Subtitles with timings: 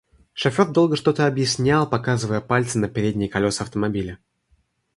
[0.33, 4.17] Шофёр долго что-то объяснял, показывая пальцем на передние колёса автомобиля.